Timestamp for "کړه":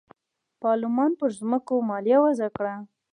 2.57-2.73